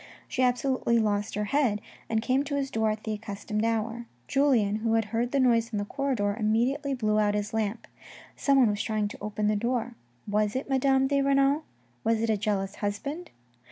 She 0.27 0.41
absolutely 0.41 0.97
lost 0.97 1.35
her 1.35 1.43
head, 1.53 1.79
and 2.09 2.23
came 2.23 2.43
to 2.45 2.55
his 2.55 2.71
door 2.71 2.89
at 2.89 3.03
the 3.03 3.13
accustomed 3.13 3.63
hour. 3.63 4.07
Julien, 4.27 4.77
who 4.77 4.93
had 4.95 5.05
heard 5.13 5.31
the 5.31 5.39
noise 5.39 5.71
in 5.71 5.77
the 5.77 5.85
corridor, 5.85 6.35
immediately 6.39 6.95
blew 6.95 7.19
out 7.19 7.35
his 7.35 7.53
lamp. 7.53 7.85
Someone 8.35 8.71
was 8.71 8.81
trying 8.81 9.09
to 9.09 9.17
open 9.21 9.45
the 9.45 9.55
door. 9.55 9.93
Was 10.27 10.55
it 10.55 10.67
Madame 10.67 11.05
de 11.05 11.21
Renal? 11.21 11.65
Was 12.03 12.19
it 12.19 12.31
a 12.31 12.35
jealous 12.37 12.77
husband 12.77 13.29